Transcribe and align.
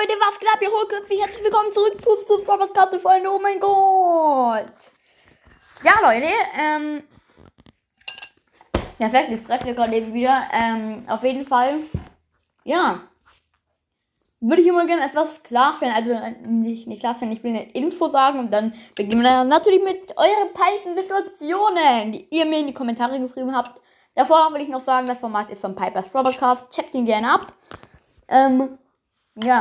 Leute, 0.00 0.14
was 0.18 0.38
geht 0.38 0.48
ab? 0.48 0.62
Ihr 0.62 0.70
Hohlköpfe, 0.70 1.14
herzlich 1.20 1.44
willkommen 1.44 1.72
zurück 1.72 2.00
zu 2.00 2.24
zu 2.24 2.42
Podcast 2.42 2.94
Freunde. 3.02 3.30
Oh 3.30 3.38
mein 3.38 3.60
Gott. 3.60 4.72
Ja, 5.82 6.00
Leute, 6.00 6.32
ähm. 6.58 7.02
Ja, 8.98 9.10
vielleicht 9.10 9.30
die 9.30 9.36
Fresse 9.36 9.74
gerade 9.74 9.94
eben 9.94 10.14
wieder. 10.14 10.44
Ähm, 10.52 11.04
auf 11.06 11.22
jeden 11.22 11.44
Fall. 11.44 11.80
Ja. 12.64 13.02
Würde 14.40 14.62
ich 14.62 14.68
immer 14.68 14.86
gerne 14.86 15.04
etwas 15.04 15.42
klarstellen. 15.42 15.92
Also 15.92 16.18
nicht, 16.46 16.86
nicht 16.86 17.00
klarstellen, 17.00 17.32
ich 17.32 17.44
will 17.44 17.50
eine 17.50 17.70
Info 17.72 18.08
sagen 18.08 18.38
und 18.38 18.50
dann 18.50 18.72
beginnen 18.94 19.22
wir 19.22 19.44
natürlich 19.44 19.84
mit 19.84 20.16
euren 20.16 20.54
peinlichen 20.54 20.96
Situationen, 20.96 22.12
die 22.12 22.26
ihr 22.30 22.46
mir 22.46 22.60
in 22.60 22.68
die 22.68 22.74
Kommentare 22.74 23.20
geschrieben 23.20 23.54
habt. 23.54 23.82
Davor 24.14 24.54
will 24.54 24.62
ich 24.62 24.68
noch 24.68 24.80
sagen, 24.80 25.06
das 25.06 25.18
Format 25.18 25.50
ist 25.50 25.60
von 25.60 25.74
Piper's 25.74 26.14
Robotcast. 26.14 26.70
Checkt 26.70 26.94
ihn 26.94 27.04
gerne 27.04 27.34
ab. 27.34 27.52
Ähm, 28.28 28.78
ja, 29.36 29.58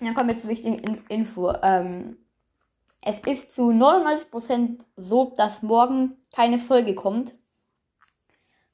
dann 0.00 0.14
kommen 0.14 0.28
wir 0.28 0.38
zur 0.38 0.50
wichtigen 0.50 0.78
In 0.78 1.04
Info. 1.08 1.52
Ähm, 1.62 2.18
es 3.00 3.18
ist 3.20 3.50
zu 3.50 3.70
99% 3.70 4.84
so, 4.96 5.32
dass 5.36 5.62
morgen 5.62 6.16
keine 6.34 6.58
Folge 6.58 6.94
kommt. 6.94 7.34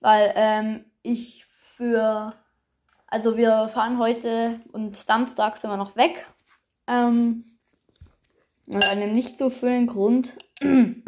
Weil 0.00 0.32
ähm, 0.36 0.84
ich 1.02 1.44
für. 1.76 2.32
Also 3.08 3.36
wir 3.36 3.68
fahren 3.68 3.98
heute 3.98 4.58
und 4.72 4.96
Samstag 4.96 5.58
sind 5.58 5.70
wir 5.70 5.76
noch 5.76 5.94
weg. 5.94 6.26
Ähm, 6.88 7.44
aus 8.68 8.88
einem 8.88 9.12
nicht 9.12 9.38
so 9.38 9.48
schönen 9.48 9.86
Grund. 9.86 10.36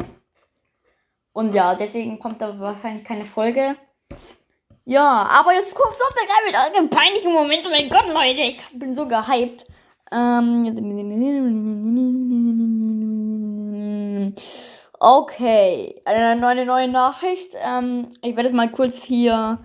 Und 1.33 1.55
ja, 1.55 1.75
deswegen 1.75 2.19
kommt 2.19 2.41
da 2.41 2.59
wahrscheinlich 2.59 3.05
keine 3.05 3.25
Folge. 3.25 3.75
Ja, 4.85 5.05
aber 5.05 5.53
jetzt 5.53 5.75
kommt 5.75 5.95
so 5.95 6.03
rein 6.03 6.45
mit 6.45 6.55
einem 6.55 6.89
peinlichen 6.89 7.31
Moment. 7.31 7.63
Oh 7.65 7.69
mein 7.69 7.89
Gott, 7.89 8.07
Leute, 8.07 8.41
ich 8.41 8.59
bin 8.73 8.95
so 8.95 9.07
gehypt. 9.07 9.65
Ähm, 10.11 10.65
okay, 14.99 16.01
eine 16.05 16.35
neue, 16.39 16.65
neue 16.65 16.87
Nachricht. 16.87 17.55
Ähm, 17.55 18.11
ich 18.21 18.35
werde 18.35 18.49
jetzt 18.49 18.55
mal 18.55 18.71
kurz 18.71 19.03
hier 19.03 19.59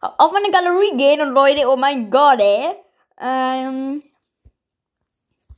auf 0.00 0.32
meine 0.32 0.50
Galerie 0.50 0.96
gehen 0.96 1.20
und 1.20 1.34
Leute, 1.34 1.68
oh 1.68 1.76
mein 1.76 2.10
Gott, 2.10 2.40
ey. 2.40 2.70
Ähm, 3.20 4.02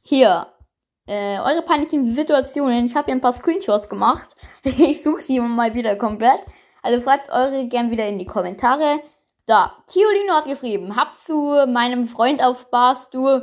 hier, 0.03 0.47
äh, 1.07 1.39
eure 1.39 1.62
peinlichen 1.62 2.14
Situationen. 2.14 2.87
Ich 2.87 2.97
habe 2.97 3.07
hier 3.07 3.14
ein 3.14 3.20
paar 3.20 3.35
Screenshots 3.35 3.89
gemacht. 3.89 4.35
ich 4.62 5.03
suche 5.03 5.23
sie 5.23 5.41
mal 5.41 5.75
wieder 5.75 5.97
komplett. 5.97 6.41
Also 6.83 7.01
schreibt 7.03 7.31
eure 7.31 7.67
gern 7.69 7.91
wieder 7.91 8.07
in 8.07 8.19
die 8.19 8.27
Kommentare. 8.27 9.01
Da, 9.47 9.73
Tiolino 9.89 10.35
hat 10.35 10.47
geschrieben, 10.47 10.97
hab 10.97 11.14
zu 11.14 11.67
meinem 11.69 12.07
Freund 12.07 12.42
auf 12.42 12.61
Spaß, 12.61 13.11
du 13.11 13.42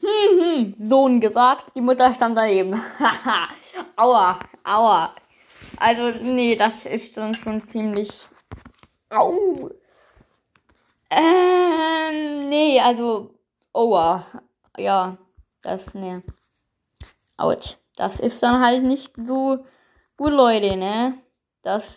hm, 0.00 0.40
hm, 0.40 0.88
Sohn 0.88 1.20
gesagt. 1.20 1.66
Die 1.74 1.80
Mutter 1.80 2.12
stand 2.14 2.36
daneben. 2.36 2.74
Haha, 2.98 3.48
aua, 3.96 4.38
aua. 4.64 5.14
Also, 5.76 6.10
nee, 6.22 6.56
das 6.56 6.86
ist 6.86 7.16
dann 7.16 7.34
schon 7.34 7.66
ziemlich. 7.68 8.28
Au. 9.10 9.70
Ähm, 11.10 12.48
nee, 12.48 12.80
also, 12.80 13.34
aua. 13.72 14.24
Ja, 14.76 15.18
das, 15.62 15.94
nee. 15.94 16.22
Autsch. 17.36 17.76
Das 17.96 18.20
ist 18.20 18.42
dann 18.42 18.60
halt 18.60 18.84
nicht 18.84 19.12
so 19.16 19.64
gut, 20.16 20.32
Leute, 20.32 20.76
ne? 20.76 21.18
Das. 21.62 21.88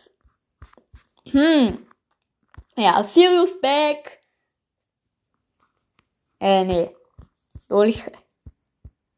Hm. 1.26 1.86
Ja, 2.76 3.04
Sirius 3.04 3.60
Back. 3.62 4.24
Äh, 6.40 6.64
nee. 6.66 6.96
Lol, 7.72 7.88
ich. 7.88 8.04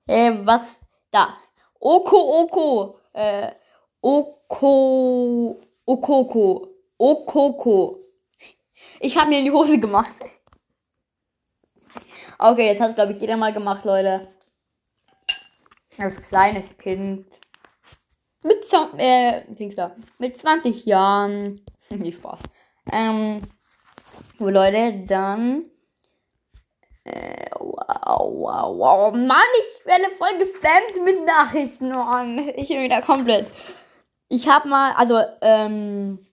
Äh, 0.06 0.32
was? 0.46 0.62
Da. 1.10 1.40
Oko 1.80 2.44
Oko. 2.44 3.00
Äh, 3.12 3.52
Oko. 4.00 5.60
Okoko. 5.88 6.68
Okoko. 7.00 8.00
Ich 9.00 9.18
habe 9.18 9.30
mir 9.30 9.40
in 9.40 9.46
die 9.46 9.52
Hose 9.52 9.80
gemacht. 9.80 10.14
Okay, 12.38 12.68
jetzt 12.68 12.80
hat 12.80 12.94
glaube 12.94 13.14
ich 13.14 13.22
jeder 13.22 13.38
mal 13.38 13.54
gemacht, 13.54 13.86
Leute. 13.86 14.28
Als 15.98 16.16
kleines 16.28 16.78
Kind. 16.78 17.26
Mit, 18.44 18.68
äh, 19.00 19.46
mit 20.20 20.40
20 20.40 20.86
Jahren. 20.86 21.66
Nicht 21.90 22.20
Spaß. 22.20 22.40
Ähm, 22.92 23.42
wo 24.38 24.48
Leute, 24.50 25.06
dann. 25.08 25.73
Wow, 28.24 28.32
wow, 28.40 28.78
wow. 28.78 29.14
Mann, 29.14 29.42
ich 29.60 29.86
werde 29.86 30.10
voll 30.16 30.38
gespammt 30.38 31.04
mit 31.04 31.26
Nachrichten, 31.26 31.90
Mann. 31.90 32.40
Ich 32.56 32.70
bin 32.70 32.82
wieder 32.82 33.02
komplett. 33.02 33.48
Ich 34.30 34.48
hab 34.48 34.64
mal, 34.64 34.94
also, 34.94 35.20
ähm, 35.42 36.26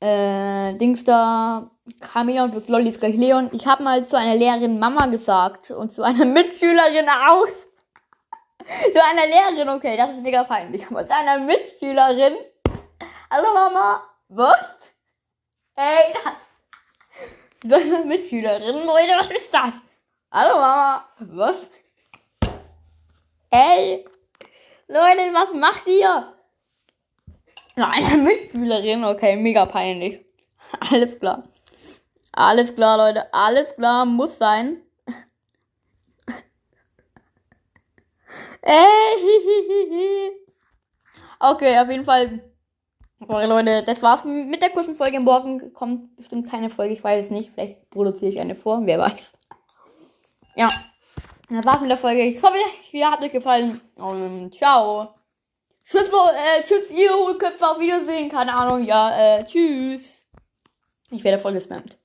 äh, 0.00 0.74
Dings 0.74 1.04
da, 1.04 1.70
Camila 2.00 2.44
und 2.44 2.56
das 2.56 2.68
Lolli 2.68 2.90
ist 2.90 2.98
gleich 2.98 3.14
Leon. 3.14 3.50
Ich 3.52 3.66
hab 3.66 3.78
mal 3.78 4.04
zu 4.04 4.18
einer 4.18 4.34
Lehrerin 4.34 4.80
Mama 4.80 5.06
gesagt 5.06 5.70
und 5.70 5.92
zu 5.92 6.02
einer 6.02 6.24
Mitschülerin 6.38 7.08
auch. 7.08 7.46
zu 8.92 9.04
einer 9.04 9.26
Lehrerin, 9.26 9.68
okay, 9.68 9.96
das 9.96 10.10
ist 10.10 10.22
mega 10.22 10.42
peinlich. 10.42 10.84
Aber 10.90 11.06
zu 11.06 11.14
einer 11.14 11.38
Mitschülerin. 11.38 12.36
Hallo 13.30 13.54
Mama. 13.54 14.02
Was? 14.28 14.60
Ey, 15.76 16.14
das. 16.14 16.32
Du 17.62 17.68
bist 17.68 17.94
eine 17.94 18.04
Mitschülerin, 18.04 18.84
Leute, 18.84 19.12
was 19.18 19.30
ist 19.30 19.54
das? 19.54 19.72
Hallo 20.36 20.56
Mama. 20.60 21.02
Was? 21.18 21.70
Ey. 23.48 24.04
Leute, 24.86 25.32
was 25.32 25.54
macht 25.54 25.86
ihr? 25.86 26.34
Eine 27.76 28.18
Mitschülerin, 28.18 29.02
okay, 29.04 29.36
mega 29.36 29.64
peinlich. 29.64 30.26
Alles 30.90 31.18
klar. 31.18 31.44
Alles 32.32 32.74
klar, 32.74 32.98
Leute, 32.98 33.32
alles 33.32 33.74
klar, 33.76 34.04
muss 34.04 34.36
sein. 34.36 34.82
Ey. 38.60 40.32
Okay, 41.40 41.78
auf 41.78 41.88
jeden 41.88 42.04
Fall. 42.04 42.42
Sorry, 43.26 43.46
Leute, 43.46 43.82
das 43.84 44.02
war's 44.02 44.24
mit 44.24 44.60
der 44.60 44.70
kurzen 44.70 44.96
Folge. 44.96 45.18
Morgen 45.20 45.72
kommt 45.72 46.14
bestimmt 46.16 46.50
keine 46.50 46.68
Folge, 46.68 46.92
ich 46.92 47.02
weiß 47.02 47.26
es 47.26 47.30
nicht. 47.30 47.52
Vielleicht 47.52 47.88
produziere 47.88 48.30
ich 48.30 48.40
eine 48.40 48.54
vor, 48.54 48.80
wer 48.84 48.98
weiß. 48.98 49.35
Ja, 50.56 50.68
das 51.50 51.64
war's 51.66 51.80
mit 51.82 51.90
der 51.90 51.98
Folge. 51.98 52.22
Ich 52.22 52.42
hoffe, 52.42 52.56
sie 52.90 53.04
hat 53.04 53.22
euch 53.22 53.30
gefallen. 53.30 53.80
Und 53.96 54.54
ciao. 54.54 55.14
Tschüss, 55.84 56.08
äh, 56.08 56.62
tschüss, 56.62 56.90
ihr 56.90 57.14
Hohlköpfe, 57.14 57.64
auf 57.64 57.78
Wiedersehen. 57.78 58.30
Keine 58.30 58.54
Ahnung, 58.54 58.82
ja, 58.82 59.38
äh, 59.38 59.44
tschüss. 59.44 60.26
Ich 61.10 61.22
werde 61.22 61.38
voll 61.38 61.52
gespammt. 61.52 61.98